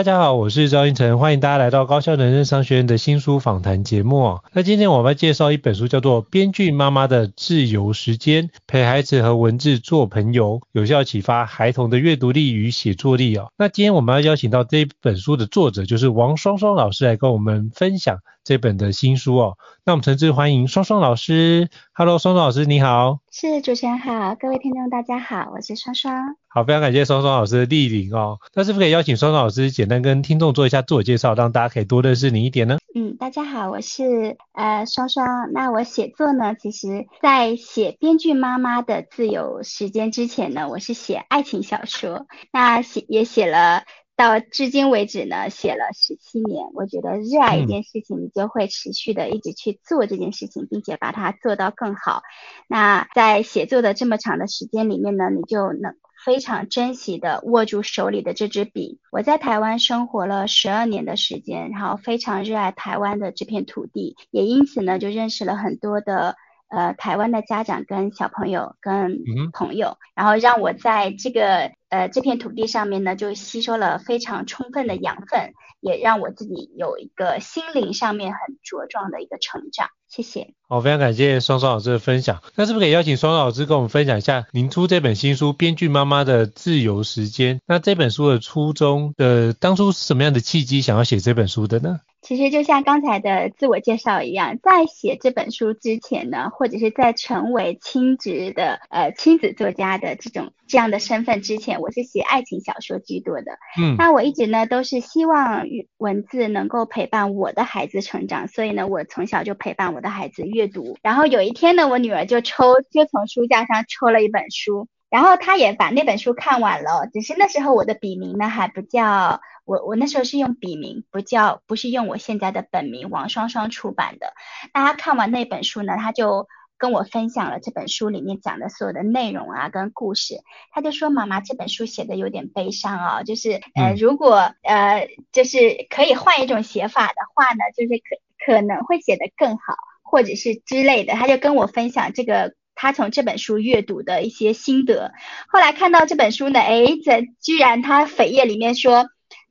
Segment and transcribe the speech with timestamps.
[0.00, 4.38] 大家好，我是赵映辰，欢迎大家来到高效人生商学院的新书访谈节目。
[4.54, 13.52] 那今天我们要介绍一本书，叫做《编剧妈妈的自由时间》，陪孩子和文字做朋友，有效启发孩童的阅读力与写作力哦。
[13.58, 19.58] 那今天我们要邀请到这本书的作者，就是王双双老师来跟我们分享这本的新书哦。
[19.84, 21.68] 那我们诚挚欢迎双双老师。
[21.92, 23.18] Hello，双双老师你好。
[23.30, 26.36] 是主持人好，各位听众大家好，我是双双。
[26.48, 28.38] 好，非常感谢双双老师的莅临哦。
[28.54, 32.78] 那是不是可以邀请双双老师简单跟听众做一下自我介绍，让大家可以多认识你一点呢？
[32.94, 35.52] 嗯，大家好，我是呃双双。
[35.52, 42.26] 那我写作呢，其实在写编剧妈妈的自由时间之前呢，我是写爱情小说。
[42.52, 43.84] 那写也写了。
[44.20, 46.66] 到至今为止呢，写了十七年。
[46.74, 52.20] 我觉得热爱一件事情，你就会持续的一直去做这件事情，并且把它做到更好。
[52.68, 59.00] 那在写作的这么长的时间里面呢，你就能非常珍惜的握住手里的这支笔。
[59.10, 66.36] 我在台湾生活了十二年的时间，然后非常热爱台湾的这片土地，也因此呢，就认识了很多的。
[66.70, 69.18] 呃，台湾的家长跟小朋友跟
[69.52, 79.88] 朋友，嗯、然后让我在这个呃这片土地上面呢，就吸收了非常充分的养分，也让我自己有一个心灵上面很茁壮的一个成长。
[80.08, 80.54] 谢谢。
[80.68, 82.40] 好，非常感谢双双老师的分享。
[82.54, 87.56] 那是不是可以邀请双双老师跟我们分享一下您出这本新书《编剧妈妈的自由时间》？
[87.66, 91.98] 那这本书的初衷的当初是什么样的契机想要写这本书的呢？
[92.22, 103.52] 其实就像刚才的自我介绍一样，在写这本书之前呢，或者是在成为亲职的呃亲子作家的这种这样的身份之前，我是写爱情小说居多的。
[103.80, 105.64] 嗯，那我一直呢都是希望
[105.96, 110.98] 文字能够陪伴我的孩子成长，所以呢，我从小就陪伴我的孩子阅读。
[111.02, 119.40] 然后有一天呢，我女儿就抽就从书架上抽了一本书，然后她也把那本书看完了，只是那时候我的笔名呢还不叫。
[119.70, 124.32] 我我那时候是用笔名，不叫不是用我现在的本名王双双出版的。
[124.74, 130.40] 那他看完那本书呢，他就跟我分享了这本书里面讲的所有的内容啊，跟故事。
[130.72, 145.12] 他就说：“妈妈，这本书写的有点悲伤啊，就是呃，如果呃，就是可以换一种写法的话呢，就是可可能会写得更好，或者是之类的。”他就跟我分享这个他从这本书阅读的一些心得。
[145.46, 149.06] 后来看到这本书呢，哎，这居然他扉页里面说。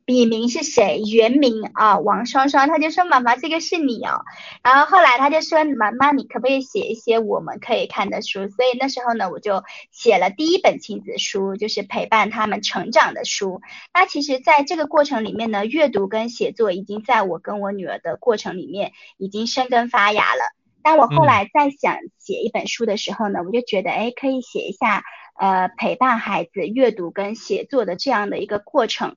[0.09, 1.03] 笔名是谁？
[1.05, 2.67] 原名啊，王双双。
[2.67, 4.25] 他就说：“妈妈，这个是你哦。”
[4.65, 13.61] 然后后来他就说：“妈妈，你可不可以写一些我们可以看的书？”所以那时候呢，我就写了第一本亲子书，就是陪伴他们成长的书。
[13.93, 20.41] 那其实，在这个过程里面呢，阅读跟写作已经在我跟我女儿的过程里面已经生根发芽了。
[20.81, 25.03] 当我后来再想写一本书的时候呢，我就觉得，哎，可以写一下，
[25.37, 29.15] 呃，陪伴孩子阅读跟写作的这样的一个过程。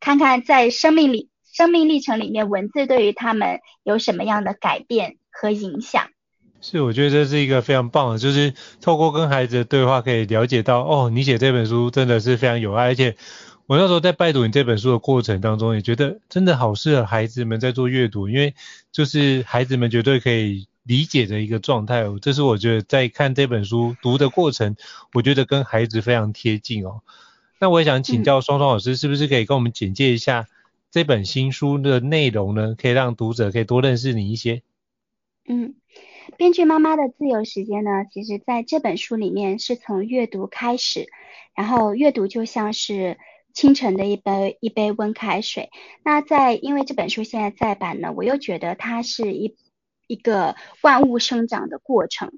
[0.00, 6.08] 看看在生命里、生命历程里面，文字对于他们有什么样的改变和影响？
[6.60, 13.16] 是，我觉得这是一个非常棒的，就是透过跟孩子的对话，可以了解到，哦，你写这本书真的是非常有爱，而且
[13.66, 18.54] 我那时候在拜读你这本书的过程当中，也觉得真的好适合孩子们在做阅读，因为
[18.90, 22.18] 就是孩子们绝对可以理解的一个状态哦。
[22.20, 24.74] 这是我觉得在看这本书读的过程，
[25.12, 27.02] 我觉得跟孩子非常贴近哦。
[27.60, 30.46] 那我也想请教双双老师，是不是可以跟我们简介一下
[30.90, 32.74] 这本新书的内容呢？
[32.76, 34.62] 可以让读者可以多认识你一些。
[35.48, 35.74] 嗯，
[36.36, 41.06] 编剧妈妈的自由时间呢，其实在这本书里面是从阅读开始，
[41.54, 43.18] 然后阅读就像是
[43.52, 45.70] 清晨的一杯一杯温开水。
[46.04, 49.56] 那在因为这本书现在再版呢，我又觉得它是一
[50.06, 52.32] 一个万物生长的过程。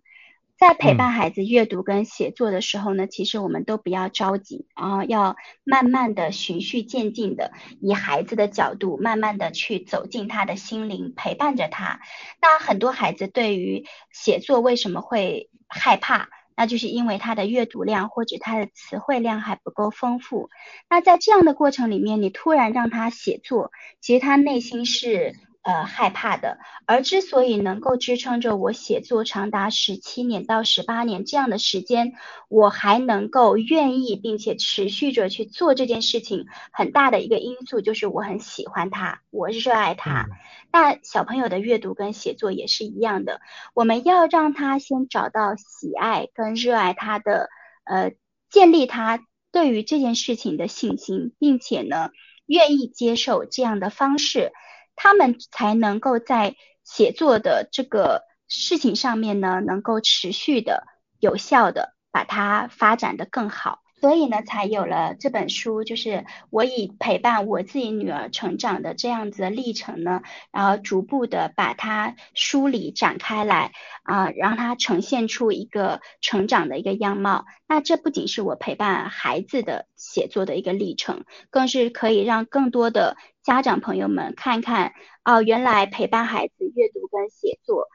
[0.61, 5.35] 在陪伴孩子阅读跟写作的时候呢，嗯、其实我们都不要着急，然后要
[5.65, 12.01] 慢慢的循序渐进的，以孩子的角度，慢慢的去走进他的心灵，陪伴着他。
[12.43, 16.29] 那很多孩子对于写作为什么会害怕？
[16.55, 20.51] 那就是因为他的阅读量或者他的词汇量还不够丰富。
[20.91, 23.73] 那在这样的过程里面，你突然让他写作，
[24.03, 25.35] 其实他内心是。
[25.62, 32.15] 呃，害怕的，而之所以能够支撑着我写作长达十七年到十八年这样的时间，
[32.49, 40.29] 我还能够愿意并且持续着去做这件事情，很大的一个因素就是我很喜欢它，我热爱它。
[40.73, 43.43] 那小朋友的阅读跟写作也是一样的，
[43.75, 47.51] 我们要让他先找到喜爱跟热爱他的，
[47.85, 48.13] 呃，
[48.49, 52.09] 建立他对于这件事情的信心，并且呢，
[52.47, 54.53] 愿意接受这样的方式。
[55.02, 60.85] 他们才能够在写作的这个事情上面呢，能够持续的、
[61.19, 63.81] 有效的把它发展的更好。
[64.00, 77.44] 所以呢，才有了这本书，就是我以陪伴我自己女儿成长的这样子的历程呢，然后逐步的把它梳理展开来啊、让它呈现出一个成长的一个样貌。
[77.69, 84.94] 那这不仅是我陪伴孩子的写作的一个历程，更是可以让更多的家长朋友们看看
[85.25, 87.87] 哦，原来陪伴孩子阅读跟写作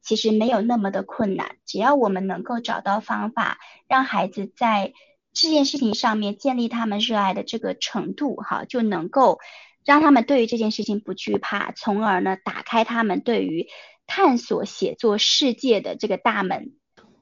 [0.00, 4.94] 其实没有那么的困难，只要我们能够找到方法，让孩子在
[5.32, 9.38] 这件事情上面建立他们热爱的这个程度，哈，就能够
[9.84, 13.68] 让他们对于这件事情不惧怕，从而呢，打开他们对于
[14.06, 16.72] 探索写作世界的这个大门。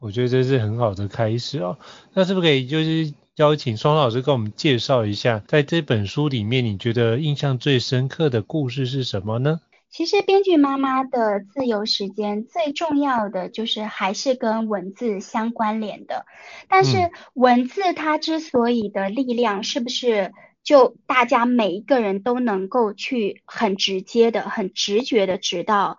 [0.00, 1.78] 我觉得这是很好的开始哦。
[2.14, 9.60] 那是不是可以就是邀请双老师跟我们介绍一下，在这本书里面你觉得印象最深刻的故事是什么呢？
[9.90, 16.26] 其实编剧妈妈的自由时间最重要的就是还是跟文字相关联的，
[16.68, 20.32] 但是文字它之所以的力量，是不是
[20.62, 25.98] 就大家每一个人都能够去很直接的、很直觉的知道，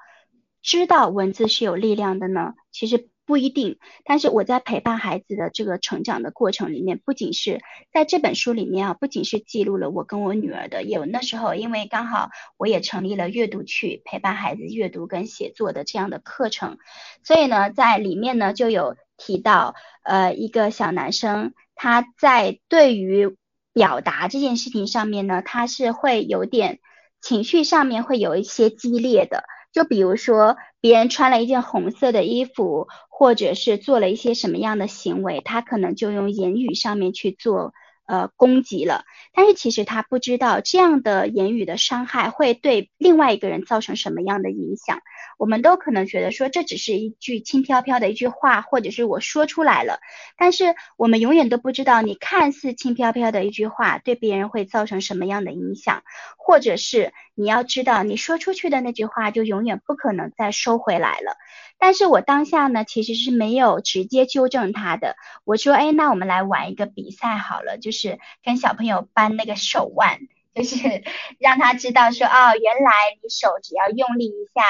[0.62, 2.53] 知道文字是有力量的呢？
[2.71, 3.09] 其实。
[3.30, 7.62] 不一定，但是我在陪伴孩子的这个成长的过程里面，不仅是
[7.94, 16.80] 在这本书里面啊，不仅是记录了我跟我女儿的，有那时候因为刚好我也成立了阅读趣陪伴孩子阅读跟写作的这样的课程，
[17.24, 23.38] 所以呢，在里面呢就有提到，呃，一个小男生他在对于
[23.74, 26.80] 表达这件事情上面呢，他是会有点
[27.22, 29.44] 情绪上面会有一些激烈的。
[29.72, 32.88] 就比如说，别人穿了一件红色的衣服，
[33.19, 37.74] 或者是做了一些什么样的行为，他可能就用言语上面去做。
[38.12, 39.04] 呃，攻击了，
[39.36, 44.98] 但是其实他不知道这样的言语的伤害会对另外一个人造成什么样的影响。
[45.39, 50.02] 我们都可能觉得说这只是一句轻飘飘的一句话，或者是我说出来了，
[50.37, 56.04] 但是我们永远都不知道你看似轻飘飘的一句话对别人会造成什么样的影响，
[56.37, 61.37] 或者是你要知道你说出去的那句话就永远不可能再收回来了。
[61.78, 65.16] 但是我当下呢，其实是没有直接纠正他的。
[65.45, 70.19] 我说，哎，那我们来玩一个比赛好了，就是跟小朋友扳那个手腕，
[70.54, 70.75] 就是
[71.40, 72.92] 让他知道说，哦，原来
[73.23, 74.61] 你手只要用力一下，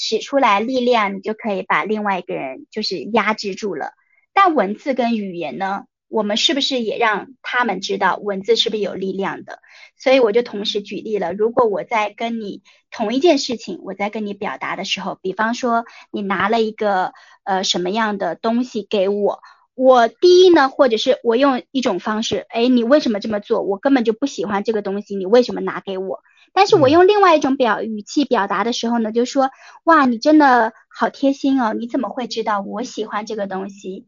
[0.00, 3.92] 使出来力量，你就可以把另外一个人就是压制住了。
[4.32, 5.84] 但文字跟语言呢？
[6.08, 9.60] 我们是不是也让他们知道文字是不是有力量的？
[9.96, 17.12] 所以我就同时举例了，如果我在跟你同一件事情，我在跟你表达的时候，比方说你拿了一个
[17.44, 19.38] 呃什么样的东西给我，
[19.76, 23.62] 我第一呢，或者是我用一种方式，哎，你为什么这么做？
[23.62, 26.24] 我根本就不喜欢这个东西，你为什么拿给我？
[26.52, 29.50] 但是我用另外一种表语气表达的时候呢，就说
[29.84, 34.06] 哇，你真的好贴心哦，你怎么会知道我喜欢这个东西？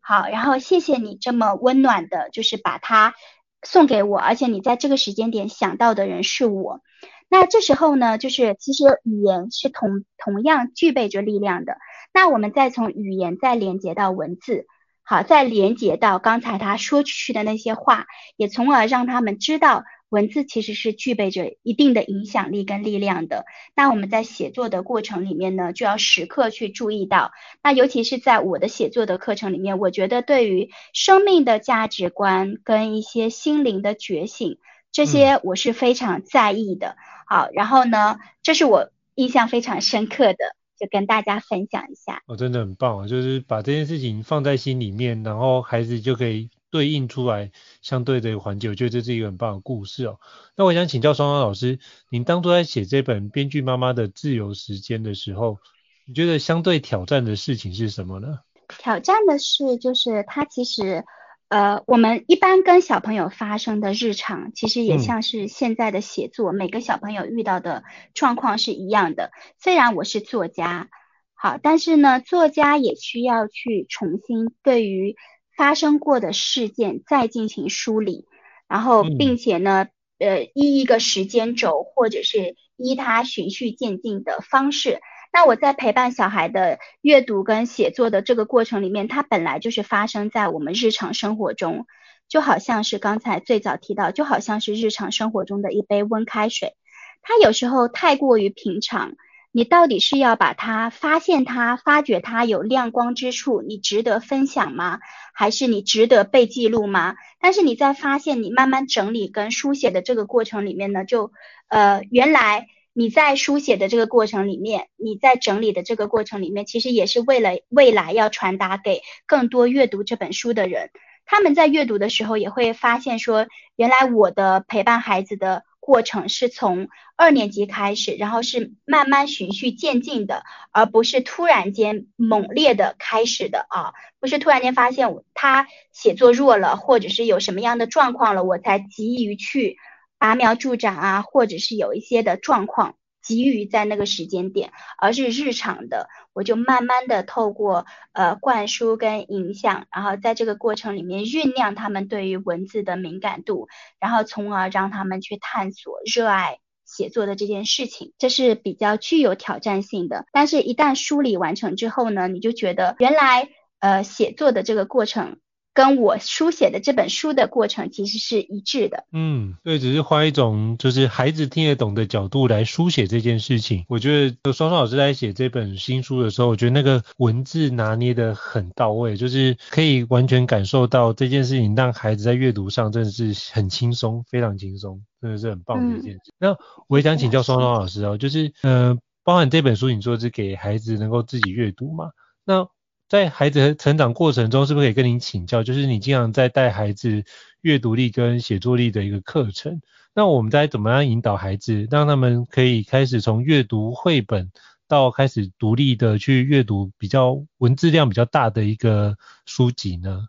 [0.00, 3.14] 好，然后谢谢你这么温暖的，就是把它
[3.62, 6.80] 送给我，而且你在这个时间点想到的人是我。
[7.28, 11.76] 那这时候呢，就是其实语言是同同样具备着力量的。
[12.14, 14.66] 那我们再从语言再连接到文字，
[15.02, 23.44] 好，再连接到刚才他说出去的那些话，也从而让他们知道文字其实是具备着一定的影响力跟力量的。
[23.74, 27.32] 那我们在写作的过程里面呢，就要时刻去注意到。
[27.62, 34.58] 那尤其是在我的写作的课程里面，我觉得对于生命的价值观跟一些心灵的觉醒，
[34.92, 36.90] 这些我是非常在意的。
[36.90, 36.96] 嗯、
[37.26, 40.56] 好，然后呢，这是我印象非常深刻的。
[40.78, 43.08] 就跟大家分享一下，哦，真的很棒啊！
[43.08, 47.50] 就是把这件事情放在心里面，然后孩子就可以对应出来
[47.82, 48.68] 相对的环节。
[48.68, 50.18] 我觉得这是一个很棒的故事哦。
[50.56, 51.78] 那我想请教双双老师，
[52.10, 55.58] 您当初在写这本《编剧妈妈的自由时间》的时候，
[56.06, 58.40] 你觉得相对挑战的事情是什么呢？
[58.78, 61.04] 挑战的是，就是它其实。
[61.50, 69.30] 呃，我们一般跟小朋友发生的日常，其实也像是现在的写作，嗯、每个小朋友遇到的状况是一样的。
[69.58, 70.90] 虽然我是作家，
[71.32, 75.16] 好，但是呢，作家也需要去重新对于
[75.58, 78.26] 发生过的事件再进行梳理，
[78.68, 79.88] 然后并且呢，
[80.18, 85.00] 嗯、呃，依一个时间轴，或者是依他循序渐进的方式。
[85.32, 91.86] 那我在陪伴小孩的阅读跟写作的这个过程里面，它本来就是发生在我们日常生活中，
[92.28, 96.76] 就好像是刚才最早提到，就好像是日常生活中的一杯温开水，
[97.20, 99.16] 它有时候太过于平常，
[99.52, 104.98] 你到底是要把它发现它、发掘它有亮光之处，你值得分享吗？
[105.38, 107.14] 还是你值得被记录吗？
[107.40, 111.30] 但是你在发现你慢慢整理跟书写的这个过程里面呢，就
[111.68, 112.66] 呃原来。
[112.94, 120.90] 你在书写的这个过程里面，你在整理的这个过程里面，其实也是为了未来要传达给更多阅读这本书的人。
[121.24, 139.78] 他们在阅读的时候也会发现说，原来我的陪伴孩子的过程是从二年级开始，然后是慢慢循序渐进的，而不是突然间猛烈的开始的啊，不是突然间发现他写作弱了，或者是有什么样的状况了，我才急于去。
[140.20, 142.96] 拔苗助长啊，或者是有一些的状况
[143.28, 153.68] 急于在那个时间点，而是日常的，我就慢慢的透过呃灌输跟影响，然后在这个过程里面酝酿他们对于文字的敏感度，
[154.00, 160.24] 然后从而让他们去探索热爱写作的这件事情，这是比较具有挑战性的。
[160.32, 165.38] 但是，一旦梳理完成之后呢，你就觉得原来呃写作的这个过程。
[165.78, 169.04] 跟我书写的这本书的过程其实是一致的。
[169.12, 173.84] 嗯，对，只是换一种就是孩子听得懂的角度来书写这件事情。
[173.86, 186.18] 我觉得双双老师在写这本新书的时候，我觉得那个文字拿捏得很到位，就是可以完全感受到这件事情让孩子在阅读上真的是很轻松，非常轻松，真的是很棒的一件事。
[186.26, 186.56] 嗯、那
[186.88, 192.10] 我也想请教双双老师哦，就是呃，包含这本书你说是给孩子能够自己阅读嘛？
[192.44, 192.66] 那
[193.08, 195.62] 在孩子成长过程中，是不是可以跟您请教？
[195.62, 197.24] 就是你经常在带孩子
[197.62, 199.80] 阅读力跟写作力的一个课程，
[200.14, 204.52] 那我们在怎么样引导孩子，让他们可以开始从阅读绘本
[204.86, 210.28] 到开始独立的去阅读比较文字量比较大的一个书籍呢？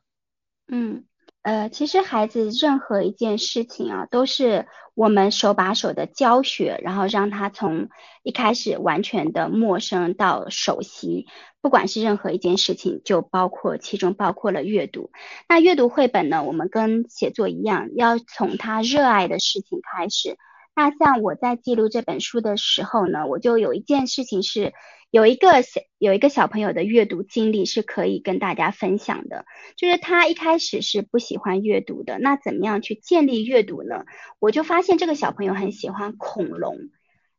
[0.69, 1.03] 嗯。
[1.41, 7.87] 呃，其实孩子任何一件事情啊，都是我们手把手的教学，然后让他从
[8.23, 11.27] 一开始完全的陌生到熟悉。
[11.61, 15.11] 不管是任何一件事情，就包括其中包括了阅读。
[15.47, 20.37] 那阅读绘本呢，我们跟写作一样，要从他热爱的事情开始。
[20.75, 24.73] 那像我在记录这本书的时候呢，我就有一件事情是。
[25.11, 34.05] 有一个小有一个小朋友的阅读经历是可以跟大家分享的，就是他一开始是不喜欢阅读的，那怎么样去建立阅读呢？
[34.37, 36.77] 我就发现这个小朋友很喜欢恐龙，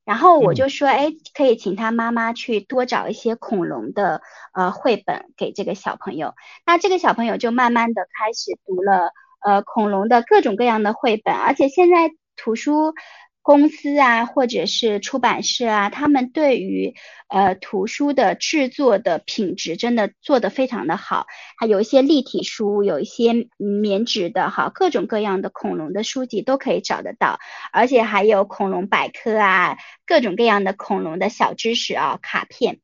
[0.05, 4.21] 然后我就说，哎，可以请他妈妈去多找一些恐龙的
[4.53, 6.35] 呃绘本给这个小朋友，
[6.67, 9.13] 那这个小朋友就慢慢的开始读了
[9.45, 12.95] 呃恐龙的各种各样的绘本，而且现在图书。
[13.43, 16.95] 公司啊，或者是出版社啊，他们对于
[17.29, 21.27] 呃图书的制作的品质真的做得非常的好，
[21.59, 27.39] 还有一些立体书，有一些棉纸的哈，各种各样的恐龙的书籍都可以找得到，
[27.73, 32.81] 而且还有恐龙百科啊，各种各样的恐龙的小知识啊，卡片。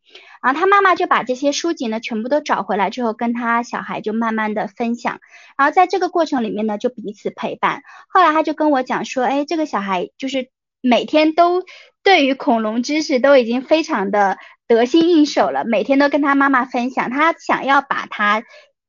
[0.47, 5.19] 然后他妈妈就把这些书籍呢全部都找回来之后，跟他小孩就慢慢的分享。
[5.59, 7.83] 然后在这个过程里面呢，就彼此陪伴。
[8.09, 10.49] 后来他就跟我讲说，哎，这个小孩就是
[10.81, 11.65] 每天都
[12.05, 14.39] 对于恐龙知识都已经非常的
[14.69, 17.11] 得心应手了，每天都跟他妈妈分享。
[17.11, 18.45] 他想要把他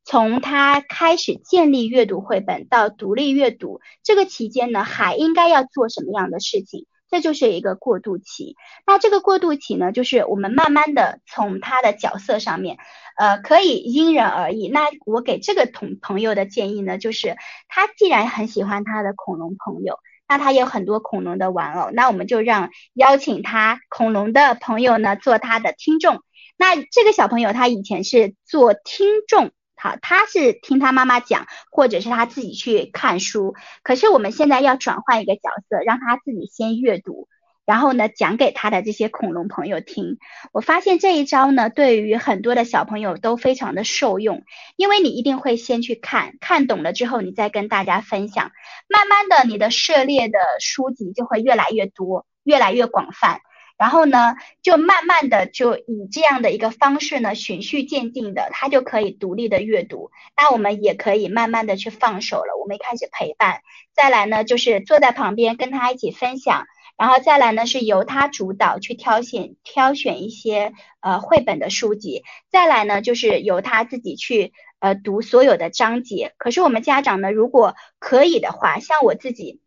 [0.05, 6.85] 从他开始建立阅读绘本到独立阅读这个期间呢，还应该要做什么样的事情？
[7.09, 12.77] 这就是一个过渡期，那这个过渡期呢，就是我们慢慢的从他的角色上面，
[13.15, 14.67] 呃，可以因人而异。
[14.67, 17.37] 那我给这个同朋友的建议呢，就是
[17.67, 26.21] 他既然很喜欢他的恐龙朋友，那他有很多恐龙的玩偶，那我们就让邀请他恐龙的朋友呢做他的听众。
[26.57, 33.55] 那这个小朋友他以前是做听众，好，他是听他妈妈讲，或者是他自己去看书。
[33.83, 37.27] 可是我们现在要转换一个角色，让他自己先阅读。
[37.63, 40.19] 然后呢，讲给他的这些恐龙朋友听。
[40.53, 44.43] 我发现这一招呢，对于很多的小朋友都非常的受用，
[44.77, 48.51] 因为你一定会先去看，看懂了之后，你再跟大家分享。
[48.87, 53.41] 慢慢的，你的涉猎的书籍就会越来越多，越来越广泛。
[53.77, 60.11] 然后呢，就慢慢的就以这样的一个方式呢，循序渐进的，他就可以独立的阅读。
[60.35, 62.57] 那我们也可以慢慢的去放手了。
[62.59, 63.61] 我们开始陪伴，
[63.93, 66.65] 再来呢，就是坐在旁边跟他一起分享。
[66.97, 76.33] 然后再来呢，是由他主导去挑选挑选一些呃绘本的书籍，再来呢，就是由他自己去呃读所有的章节。
[76.39, 79.61] 可是我们家长呢，如果可以的话，像我自己，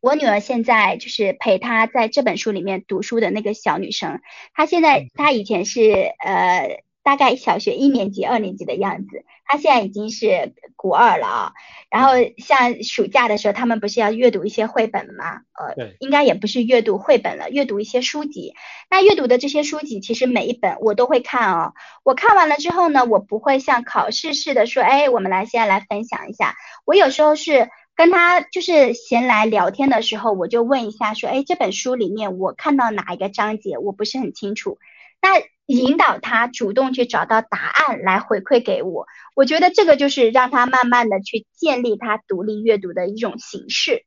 [0.00, 4.20] 我女儿现在就是陪她在这本书里面读书的那个小女生，
[4.54, 6.82] 她现在她以前是呃。
[7.04, 11.52] 大概小学一年级、二年级的样子，她现在已经是国二了啊。
[11.88, 15.40] 然后像暑假的时候，他们不是要阅读一些绘本吗？
[15.58, 18.52] 呃，对应该也不是阅读绘本了，阅读一些书籍。
[18.90, 21.72] 那阅读的这些书籍，其实每一本我都会看哦。
[22.02, 26.56] 我看完了之后呢，我不会像考试似的说，哎，我们来现在来分享一下。
[26.84, 34.78] 我有时候是跟他就是闲来聊天的时候，我就问一下说，哎，这本书里面我看到哪一个章节，我不是很清楚。
[35.20, 35.30] 那
[35.66, 44.04] 引导他主动去找到答案来回馈给我，我觉得这个就是让他慢慢的去建立他独立阅读的一种形式。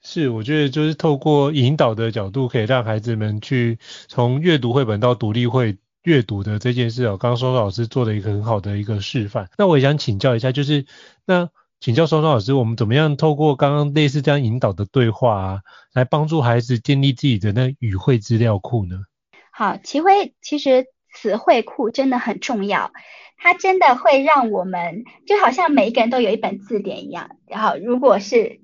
[0.00, 7.16] 是，我觉得就是透过引导的角度，可以让孩子们去从阅读绘本到独立会阅读的这件事哦。
[7.16, 9.50] 刚刚双双老师做了一个很好的一个示范。
[9.58, 10.86] 那我也想请教一下，就是
[11.26, 15.60] 那请教双双老师，我们怎么样透过刚刚类似这样引导的对话啊，
[15.94, 19.04] 来帮助孩子建立自己的那语汇资料库呢？
[19.50, 22.92] 好，奇辉，其实词汇库真的很重要，
[23.38, 27.30] 它真的会让我们就好像每一个人都有一本字典一样。
[27.46, 28.60] 然后，如果是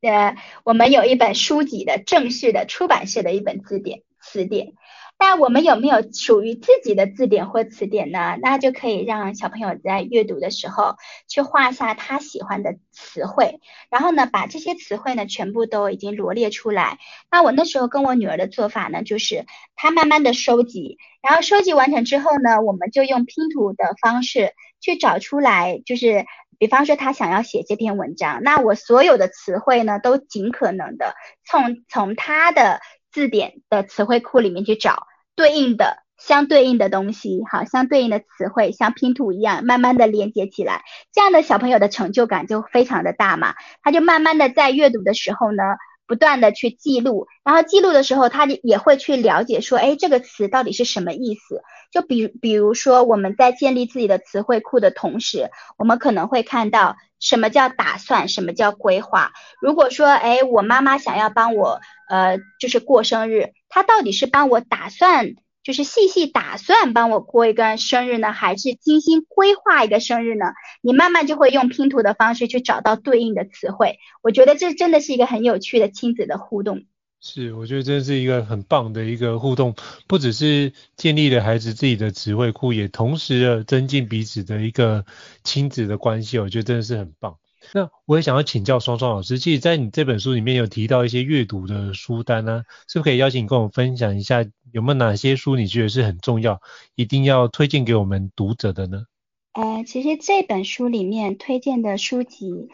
[0.00, 4.72] 呃，我们有一本书籍的正式的出版社的一本字典词典。
[5.18, 8.36] 那我们有没有属于自己的字典或词典呢？
[8.42, 16.98] 那就可以让小朋友在阅读的时候去画下他喜欢的词汇，然后呢，把这些词汇呢全部都已经罗列出来。
[17.30, 26.26] 那我那时候跟我女儿的做法呢，就是她慢慢的收集，然后收集完成之后呢，我们就用拼图的方式去找出来，就是
[26.58, 32.80] 比方说她想要写这篇文章，那我所有的词汇呢都尽可能的从从她的。
[33.16, 40.82] 字典的词汇库里面去找对应的、相对应的东西，好，相对应的词汇像拼图一样，慢慢的连接起来，
[41.14, 43.54] 这样的小朋友的成就感就非常的大嘛。
[43.82, 45.62] 他就慢慢的在阅读的时候呢，
[46.06, 51.62] 不断的去记录，然后记录的时候，他也会去了解说，哎，这个词到底是什么意思？
[51.90, 59.32] 就比比如说我们在建立自己的词汇库的同时，我们可能会看到什么叫打算，什么叫规划。
[59.60, 61.80] 如果说，哎，我妈妈想要帮我。
[62.08, 65.34] 呃，就是过生日，她到底是帮我打算，
[65.66, 70.52] 就是细细打算帮我过一个生日呢，还是精心规划一个生日呢？
[70.80, 73.98] 你慢慢就会用拼图的方式去找到对应的词汇。
[74.22, 76.84] 我觉得这真的是一个很有趣的亲子的互动。
[77.20, 79.74] 是，我觉得这是一个很棒的一个互动，
[80.06, 85.04] 不只是建立了孩子自己的词汇库，也同时的增进彼此的一个
[85.42, 86.38] 亲子的关系。
[86.38, 87.38] 我觉得真的是很棒。
[87.72, 96.60] 那我也想要请教双双老师，其实，在你这本书里面有提到一些阅读的书单呢、是不是可以邀请你跟我们分享一下，有没有哪些书你觉得是很重要，
[96.94, 99.04] 一定要推荐给我们读者的呢？
[99.52, 102.68] 呃，其实这本书里面推荐的书籍。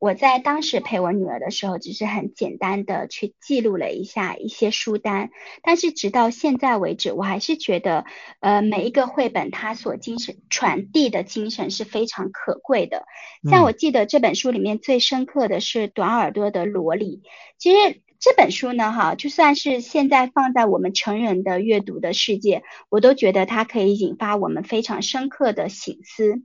[0.00, 5.30] 我在当时陪我女儿的时候，只是很简单的去记录了一下一些书单，
[5.60, 8.04] 但是直到现在为止，我还是觉得，
[8.38, 13.06] 呃，每一个绘本它所精神传递的精神是非常可贵的。
[13.50, 17.22] 像我记得这本书里面最深刻的是短耳朵的萝莉。
[17.58, 26.40] 其实这本书呢，哈，就算是现在放在我们成人的阅读的世界，我都觉得它可以引发我们非常深刻的醒思。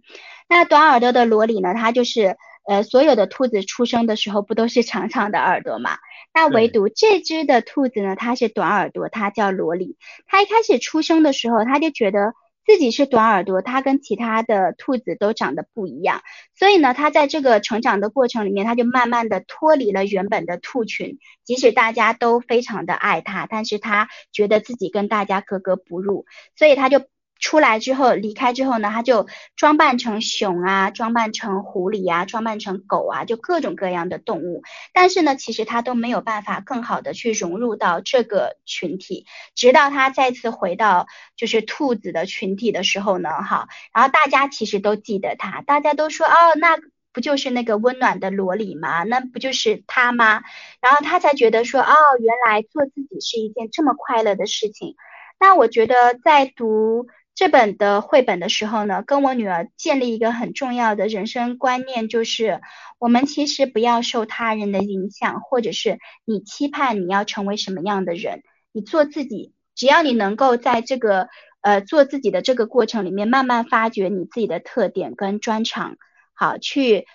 [0.50, 2.36] 那短耳朵的萝莉呢，它就是。
[2.66, 5.98] 呃，所有的兔子出生的时候不都是长长的耳朵嘛？
[6.34, 9.98] 那唯独这只的兔子呢，它是短耳朵，它叫萝莉。
[10.28, 12.34] 它一开始出生的时候，它就觉得
[12.66, 16.22] 自己是短耳朵，它跟其他的兔子都长得不一样。
[16.58, 21.18] 所以呢，它在这个成长的过程里面，它就慢慢的脱离了原本的兔群。
[21.44, 27.02] 即使大家都非常的爱它，但是它觉得自己跟大家格格不入，所以它就。
[27.44, 29.28] 出来之后离开之后呢，他就
[29.58, 34.64] 装扮成熊啊，装扮成狐狸啊，装扮成狗啊，就各种各样的动物。
[34.94, 39.26] 但是呢，其实他都没有办法更好的去融入到这个群体，
[39.56, 46.78] 直到他再次回到就是兔子的群体的时候呢，哈，然后大家其实都记得他，大家都说哦，那。
[47.16, 49.04] 不就是那个温暖的萝莉吗？
[49.04, 50.42] 那不就是他吗？
[50.82, 54.96] 然后他才觉得说，哦，原来做自己是一件这么快乐的事情。
[55.40, 62.62] 那我觉得在读这本的绘本的时候呢，跟我女儿建立一个很重要的人生观念，就是
[63.00, 71.28] 我们其实不要受他人的影响，或者是你期盼你要成为什么样的人，你做自己，只要你能够在这个
[71.62, 75.98] 呃做自己的这个过程里面，慢慢发掘你自己的特点跟专长。
[76.36, 77.08] 好，去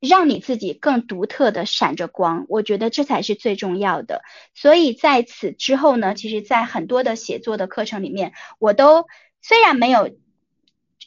[0.00, 4.20] 让你自己更独特的闪着光，我觉得这才是最重要的。
[4.54, 9.06] 所以在此之后呢，其实，在很多的写作的课程里面，我都
[9.46, 10.16] 虽然没有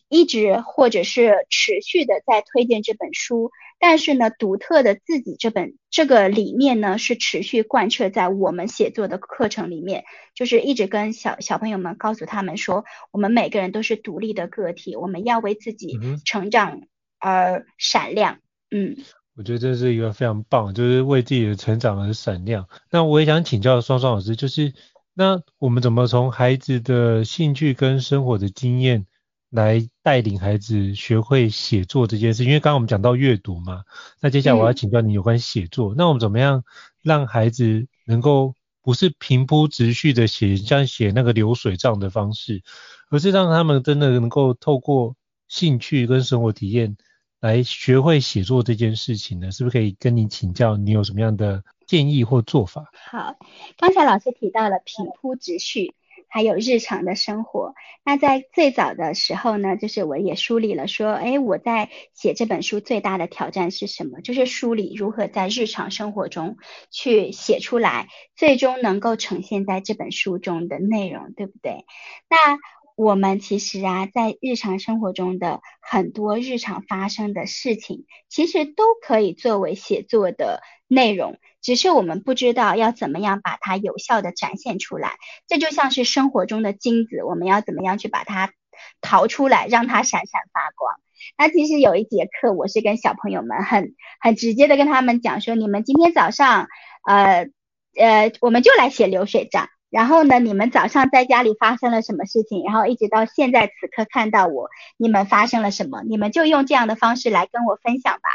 [0.09, 16.81] 一直或者是持续的在推荐这本书，但是呢，独特的自己这本这个理念呢，是持续贯彻在我们写作的课程里面，就是一直跟小小朋友们告诉他们说，我们每个人都是独立的个体，我们要为自己成长。
[17.19, 18.37] 而闪亮，
[18.69, 18.95] 嗯，
[19.35, 22.67] 我觉得这是一个非常棒，就是为自己的成长而闪亮。
[22.91, 24.71] 那我也想请教双双老师，就是
[25.19, 29.07] 那我们怎么从孩子的兴趣跟生活的经验
[29.49, 32.45] 来带领孩子学会写作这件事？
[32.45, 33.83] 因为刚刚我们讲到阅读嘛，
[34.21, 36.63] 那接下来我要请教你有关写作，嗯、那我们怎么样
[37.01, 38.53] 让孩子能够
[38.83, 42.61] 不是平铺直叙的写，像写那个流水账的方式，
[43.09, 45.15] 而是让他们真的能够透过
[45.47, 46.95] 兴趣跟生活体验。
[47.39, 50.77] 来学会写作这件事情呢，是不是可以跟你请教？
[50.77, 52.91] 你有什么样的建议或做法？
[52.93, 53.37] 好，
[53.77, 55.95] 刚才老师提到了平铺直叙，
[56.27, 57.73] 还有日常的生活。
[58.03, 64.19] 那在最早的时候呢，就是我也梳理了说，哎，我在写这本书最大的挑战是什么？
[64.21, 66.57] 就是梳理如何在日常生活中
[66.91, 71.85] 去写出来，最终能够呈现在这本书中的内容，对不对？
[72.29, 72.59] 那
[72.95, 81.37] 我们其实啊，在日常生活中的很多日常发生的事情，其实都可以作为写作的内容，
[81.67, 85.17] 只是我们不知道要怎么样把它有效地展现出来。
[85.47, 88.53] 这就像是生活中的金子，我们要怎么样去把它
[89.01, 90.95] 淘出来，让它闪闪发光。
[91.37, 96.69] 那其实有一节课，我是跟小朋友们很很直接的跟他们讲说，你们今天早上，
[97.05, 97.49] 呃
[97.97, 99.67] 呃，我们就来写流水账。
[99.89, 102.63] 然后呢，你们早上在家里发生了什么事情？
[102.63, 106.01] 然后一直到现在此刻看到我，你们发生了什么？
[106.07, 108.29] 你们就用这样的方式来跟我分享吧。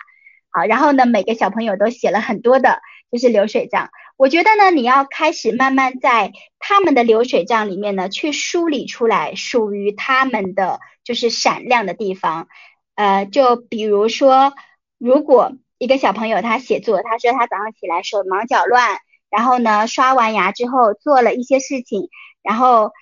[0.54, 3.90] 好，然后呢，每个小朋友都写了很多的，就是流水账。
[4.16, 12.48] 我觉得呢，你要开始慢慢在他们的流水账里面呢，去梳理出来属于他们的就是闪亮的地方。
[12.94, 14.54] 呃，就比如说，
[14.98, 18.98] 如果一个小朋友他写作，他说他早上起来手忙脚乱。
[19.30, 22.10] 然后呢，刷完牙之后做了一些事情，
[22.42, 22.92] 然后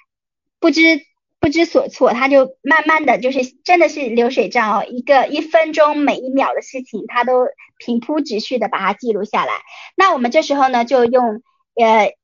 [0.61, 0.81] 不知
[1.41, 7.49] 不知所措，他就慢慢的就是真的是流水账哦，一个一分钟每一秒的事情，他都
[7.79, 9.53] 平铺直叙的把它记录下来。
[9.97, 11.43] 那我们这时候呢，就用
[11.75, 12.15] 呃。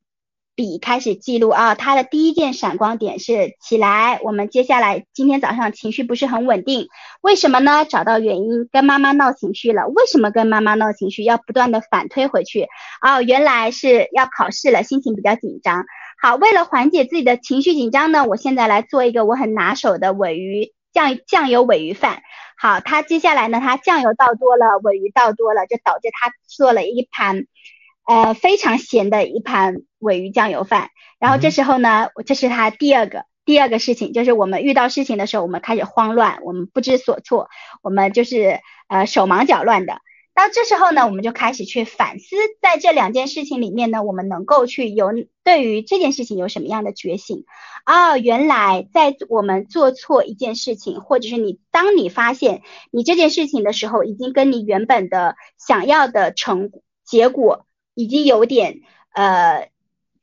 [0.58, 4.20] 笔开始记录啊，他的第一件闪光点是起来。
[4.22, 6.88] 我们接下来今天早上情绪不是很稳定，
[7.20, 7.84] 为什么呢？
[7.84, 9.86] 找到原因，跟妈妈闹情绪了。
[9.86, 11.24] 为什么跟妈妈闹情绪？
[11.24, 12.68] 要不断的反推回去。
[13.02, 15.84] 哦，原来是要考试了，心情比较紧张。
[16.18, 22.22] 好，为了缓解自己的情绪紧张呢，我现在来做一个我很拿手的尾鱼酱酱油尾鱼饭。
[22.58, 27.44] 好，他接下来呢，他酱油倒多了，尾鱼倒多了，就导致他做了一盘。
[28.06, 30.90] 呃，非常咸的一盘尾鱼酱油饭。
[31.18, 37.48] 然后这时候呢，这是他第二个第二个事情，就是我们遇到事情的时候，我们开始慌乱，我们不知所措，
[37.82, 39.98] 我们就是呃手忙脚乱的。
[40.36, 45.08] 那这时候呢，我们就开始去反思，在这两件事情里面呢，我们能够去有
[45.42, 47.44] 对于这件事情有什么样的觉醒
[47.84, 48.18] 啊、哦？
[48.18, 56.70] 原来在我们做错一件事情，或者是你当你发现你这件事情的时候，已经跟你原本的想要的成
[57.04, 57.66] 结果。
[57.98, 58.82] 已经有点
[59.14, 59.70] 呃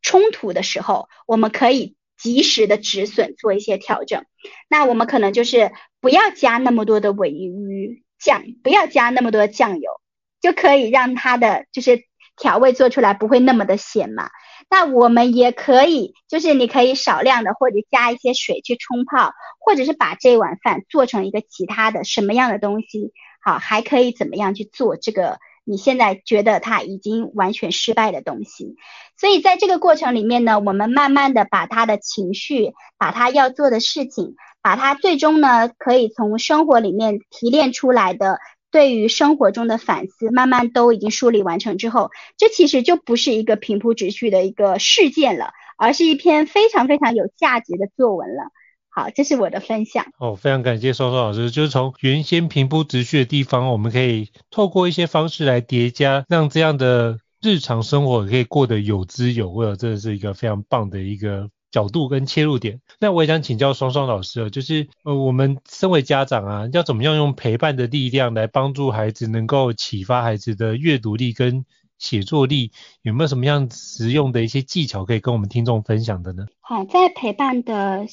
[0.04, 4.26] 冲突的时候，我们可以及时的止损，做一些调整。
[4.70, 10.02] 那我们可能就是不要加那么多的尾鱼酱，不要加那么多酱油，
[10.44, 12.04] 就可以让它的就是
[12.36, 14.30] 调味做出来不会那么的咸嘛。
[14.70, 28.76] 那我们也可以，就是你可以少量的或者加一些水去冲泡，或者是把这碗饭做成一个其他的什么样的东西，好，还可以怎么样去做这个你现在觉得他已经完全失败的东西。
[29.18, 38.40] 所以在这个过程里面呢，我们慢慢的把他的情绪，把他要做的事情，把他最终呢可以从生活里面提炼出来的
[38.74, 48.52] 对于生活中的反思，慢慢都已经梳理完成之后，这其实就不是一个平铺直叙的一个事件了，而是一篇非常非常有价值的作文了。
[48.90, 50.08] 好，这是我的分享。
[50.20, 51.52] 哦，非常感谢双双老师。
[51.52, 59.76] 就是从原先平铺直叙的地方，我们可以透过一些方式来叠加，让这样的日常生活可以过得有滋有味。
[59.76, 62.80] 这是一个非常棒的一个角度跟切入点。
[63.02, 71.66] 那我也想请教双双老师啊，就是呃，我们身为家长啊，要怎么样用陪伴的力量来帮助孩子，能够启发孩子的阅读力跟
[71.98, 72.72] 写作力？
[73.02, 76.46] 有没有什么样实用的一些技巧可以跟我们听众分享的呢？
[76.62, 78.08] 好，在陪伴的。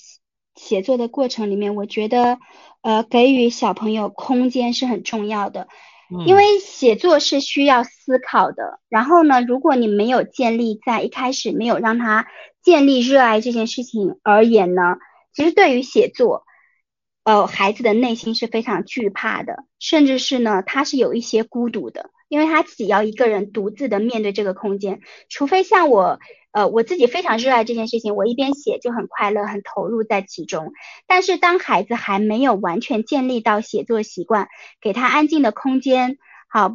[0.56, 2.36] 写作的过程里面，我觉得，
[2.82, 5.68] 呃，给予小朋友空间是很重要的，
[6.26, 8.80] 因为写作是需要思考的。
[8.90, 12.26] 然后呢，如果你没有建立在一开始没有让他
[12.62, 14.96] 建立热爱这件事情而言呢，
[15.32, 16.44] 其实对于写作，
[17.24, 26.18] 呃，孩子的内心是非常惧怕的，甚至是呢，他是有一些孤独的，因为他自己要一个人独自的面对这个空间，除非像我。
[26.52, 30.72] 呃，我自己非常热爱这件事情，我一边写就很快乐，很投入在其中。
[31.06, 34.48] 但是当孩子还没有完全建立到写作习惯，
[34.80, 36.18] 给他安静的空间，
[36.48, 36.72] 好，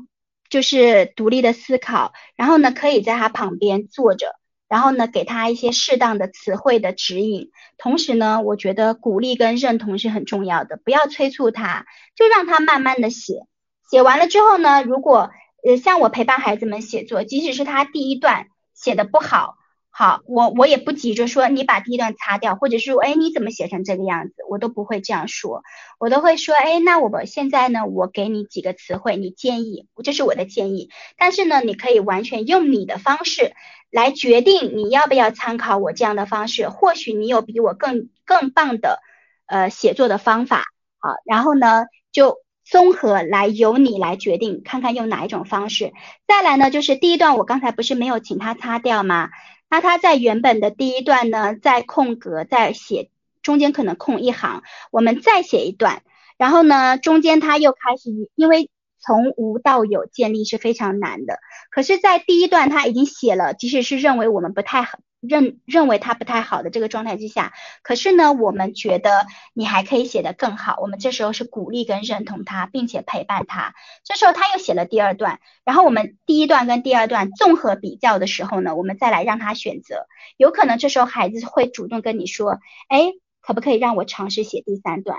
[0.49, 4.35] 就是独立的思考，然后呢，可以在他旁边坐着，
[4.67, 7.51] 然后呢，给他一些适当的词汇的指引。
[7.77, 13.45] 同时呢，我觉得鼓励跟认同是很重要的，不要催促他，就让他慢慢的写。
[13.89, 15.29] 写完了之后呢，如果
[15.67, 19.57] 呃像我陪伴孩子们写作，即使是他第一段写的不好。
[19.97, 25.63] 好，我我也不急着说你把第一段擦掉，或者是哎你怎么写成这个样子，我都不会这样说，
[25.99, 33.53] 我都会说哎那我们现在呢，我给你几个词汇，你建议，这是我的建议，但是呢，你可以完全用你的方式
[33.89, 38.99] 来决定你要不要参考我这样的方式，或许你有比我更更棒的
[39.45, 40.65] 呃写作的方法，
[40.99, 45.93] 好，然后呢就综合来由你来决定，看看用哪一种方式。
[46.27, 49.29] 再来呢，就是第一段我刚才不是没有请他擦掉吗？
[49.75, 53.09] 那他在原本的第一段呢，在空格在写，
[53.41, 56.01] 中间可能空一行，我们再写一段，
[56.37, 61.39] 然后呢，中间他又开始，因为从无到有建立是非常难的，
[61.71, 64.99] 可是，在第一段他已经写了，即使是认为我们不太好。
[65.27, 70.77] 认认为他不太好的这个状态之下，可是呢，我们觉得你还可以写得更好。
[70.81, 73.73] 我们这时候是鼓励跟认同他，并且陪伴他。
[74.03, 80.07] 这时候他又写了第二段，然后我们第一段跟第二段综合比较的时候呢，我们再来让他选择。
[80.37, 82.59] 有可能这时候孩子会主动跟你说
[82.89, 83.11] ：“哎，
[83.41, 85.17] 可不可以让我尝试写第三段？”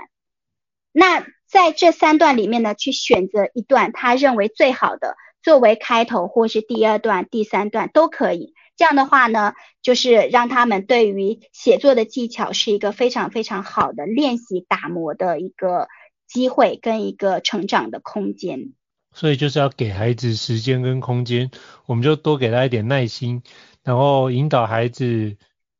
[0.91, 8.53] 那在这三段里面呢，去选择一段他认为最好的作为开头，或是第二段、第三段都可以。
[8.77, 15.87] 这样的话呢，就是让他们对于写作的技巧是一个非常非常好的练习打磨的一个
[16.27, 18.73] 机会跟一个成长的空间。
[19.13, 21.49] 所以就是要给孩子时间跟空间，
[21.87, 23.41] 我们就多给他一点耐心，
[23.83, 25.37] 然后引导孩子，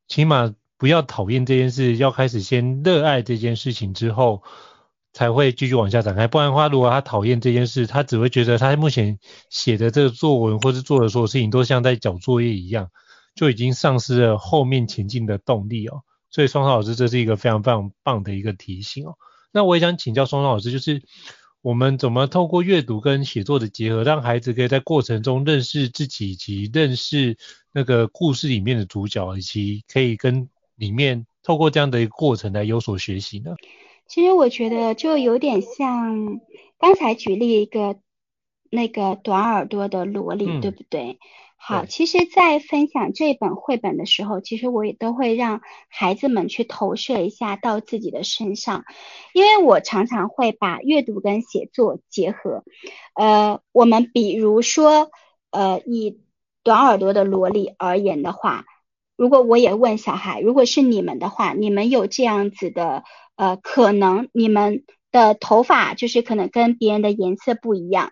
[0.07, 4.41] 起码不要讨厌这件事，要开始先热爱这件事情之后。
[5.17, 9.17] 才会继续往下展开，不然的话，如果他讨厌这件事，他只会觉得他目前
[9.49, 12.91] 写的这个作文或是做的所有事情都像在交作业一样，
[13.33, 16.03] 就已经丧失了后面前进的动力哦。
[16.29, 19.15] 所以双双老师，这是一个非常非常棒的一个提醒哦。
[19.51, 21.01] 那我也想请教双双老师，就是
[21.63, 27.37] 我们怎么透过阅读跟写作的结合，让孩子可以在过程中认识自己以及认识
[27.73, 33.55] 那个故事里面的主角，以及可以跟里面透过这样的一个过程来有所学习呢？
[34.07, 36.39] 其实我觉得就有点像
[36.79, 37.97] 刚才举例一个
[38.69, 41.19] 那个短耳朵的萝莉，嗯、对不对？
[41.59, 48.85] 好，其实，在分享这本绘本的时候，其实我也都会让孩子们去投射一下到自己的身上，
[49.33, 52.63] 因为我常常会把阅读跟写作结合。
[53.15, 55.09] 呃，我们比如说，
[55.49, 56.21] 呃，以
[56.63, 58.65] 短耳朵的萝莉而言的话，
[59.15, 63.03] 如果我也问小孩，如果是你们的话，你们有这样子的？
[63.37, 68.11] 呃，可能你们的头发就是可能跟别人的颜色不一样，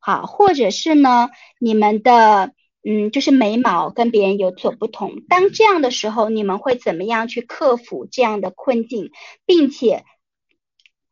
[0.00, 1.30] 好，或者是呢，
[1.60, 2.52] 你们的
[2.84, 5.22] 嗯，就是眉毛跟别人有所不同。
[5.28, 9.12] 当这样的时候，你们会怎么样去克服这样的困境，
[9.46, 10.04] 并且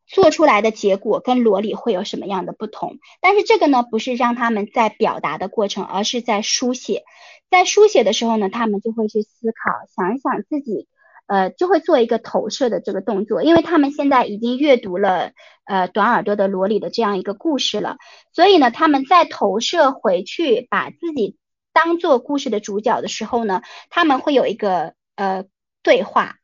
[0.05, 2.97] 做出来的结果跟萝莉会有什么样的不同？
[3.21, 7.03] 但是这个呢，不是让他们在表达的过程，而是在书写。
[7.49, 10.87] 在书写的时候呢，他们就会去思考，想一想自己。
[11.31, 15.31] 呃，就会做一个投射的这个动作，因为他们现在已经阅读了
[15.63, 17.95] 呃短耳朵的萝莉的这样一个故事了，
[18.33, 21.37] 所以呢，他们在投射回去，把自己
[21.71, 25.45] 当做故事的主角的时候呢，他们会有一个呃
[25.83, 26.35] 对话，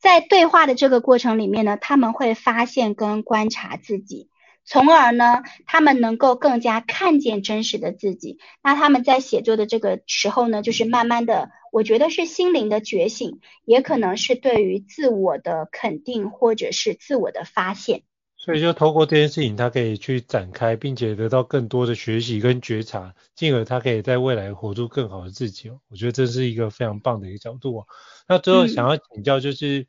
[0.00, 4.28] 在对话的这个过程里面呢，他们会发现跟观察自己。
[4.68, 8.40] 从而呢，他们能够更加看见真实的自己。
[8.64, 18.02] 那他们在写作的这个时候呢，就是慢慢的，我觉得是心灵的觉醒，也可能是对于自我的肯定，或者是自我的发现。
[18.38, 25.78] 所以就透过这件事情，他可以去展开，并且得到更多的学习跟觉察，进而他可以在未来活出更好的自己哦。
[25.88, 27.86] 我觉得这是一个非常棒的一个角度哦。
[28.26, 29.86] 那最后想要请教就是，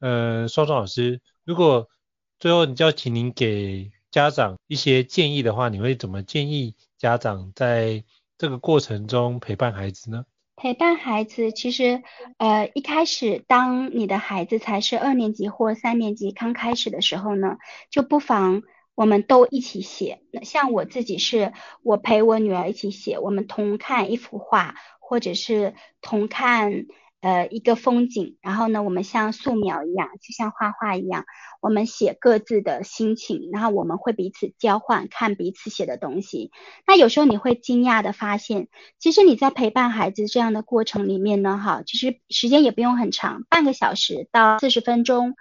[0.00, 1.90] 嗯、呃，双双老师，如果
[2.38, 8.04] 最后你就要请您给家长一些建议的话，你会怎么建议家长在
[8.38, 10.24] 这个过程中陪伴孩子呢？
[10.56, 12.02] 陪伴孩子，其实
[12.38, 17.58] 呃一开始，当你的孩子才是二年级或三年级刚开始的时候呢，
[17.90, 18.62] 就不妨
[18.94, 20.20] 我们都一起写。
[20.32, 26.86] 那像我自己是，我陪我女儿一起写，我们同看一幅画，或者是同看。
[27.22, 31.24] 呃，一个风景，然后呢，我们像素描一样，就像画画一样，
[31.60, 36.52] 我们写各自的心情，然后我们会彼此交换，看彼此写的东西。
[36.86, 38.68] 那有时候你会惊讶的发现，
[39.00, 45.34] 其实你在陪伴孩子这样的过程里面呢，哈，其实时间也不用很长，半个小时到四十分钟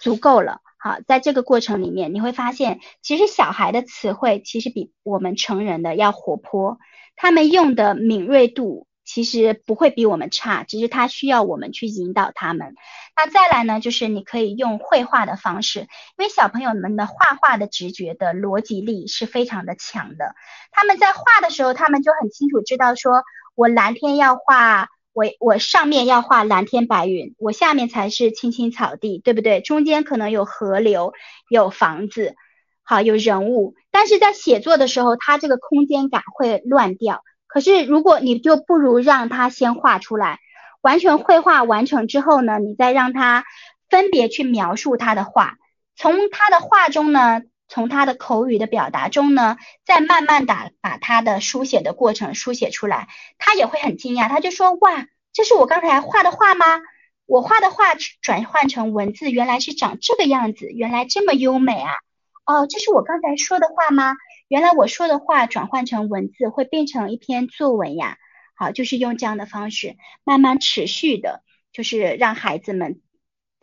[0.00, 0.60] 足够了。
[0.78, 6.76] 好，在这个过程里面，你会发现，其实小孩的词汇其实比我们成人的要活泼，
[7.16, 8.86] 他们用的敏锐度。
[9.14, 12.74] 其实不会比我们差，只是他需要我们去引导他们。
[13.14, 15.86] 那再来呢，就是你可以用绘画的方式，
[16.18, 20.34] 因为小朋友们的画画的直觉的逻辑力是非常的强的。
[20.72, 23.22] 他们在画的时候，他们就很清楚知道说，
[23.54, 29.60] 我蓝天要画，我我上面要画蓝天白云，我下面才是青青草地，对不对？
[29.60, 31.12] 中间可能有河流，
[31.48, 32.34] 有房子，
[32.82, 33.76] 好，有人物。
[33.92, 37.22] 但是在写作的时候，他这个空间感会乱掉。
[37.54, 40.40] 可是，如果你就不如让他先画出来，
[40.80, 43.44] 完全绘画完成之后呢，你再让他
[43.88, 45.54] 分别去描述他的画，
[45.94, 53.06] 从他的画中呢，从他的口语的表达中呢，再慢慢的把他的书写的过程书写出来，
[53.38, 56.80] 他也会很惊讶，他就说：哇，这是我刚才画的画吗？
[57.24, 61.92] 我画的画转换成文字，原来是长这个样子，原来这么优美啊！
[62.46, 64.16] 哦，这是我刚才说的话吗？
[64.48, 68.18] 原来我说的话转换成文字会变成一篇作文呀。
[68.56, 73.00] 好，就是用这样的方式慢慢持续的，就是让孩子们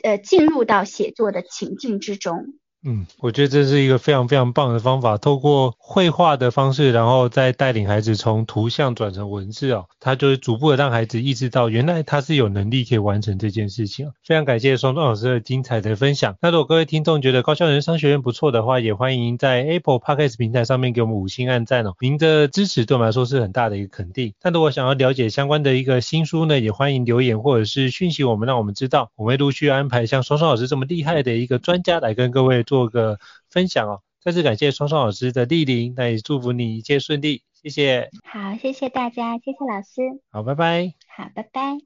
[0.03, 2.55] 呃进入到写作的情境之中。
[2.83, 14.09] 嗯，我觉得这是一个非常非常棒的方法，透过绘画的方式，然后再带领孩子从图像转成文字哦，他就是逐步的让孩子意识到，原来他是有能力可以完成这件事情。
[14.25, 16.35] 非常感谢双双老师的精彩的分享。
[16.41, 24.33] 那如果各位听众觉得高效人商学院不错的话，也欢迎在 Apple Podcast 平台上面给我们五星按赞哦，您的支持对我们来说是很大的一个肯定。
[24.41, 32.65] 那如果想要了解相关的一个新书呢，也欢迎留言或者是讯息我们，让我们知道，我们会陆续安排像双双老师这么厉害的一个专家来跟各位。
[32.71, 38.10] 做个分享哦，再次感谢双双老师的莅临，那也祝福你一切顺利，谢谢。
[38.23, 40.21] 好，谢谢大家，谢谢老师。
[40.31, 40.93] 好，拜拜。
[41.17, 41.77] 好，拜拜。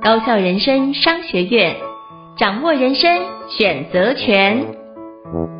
[0.00, 1.76] 高校人生商学院，
[2.38, 3.10] 掌握人生
[3.50, 5.55] 选择权。